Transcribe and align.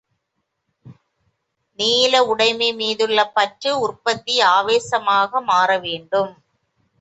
நிலஉடைமை 1.79 2.69
மீதுள்ள 2.73 3.19
பற்று, 3.31 3.79
உற்பத்தி 3.79 4.39
ஆவேசமாக 4.51 5.41
மாற 5.43 5.77
வேண்டும். 5.79 6.33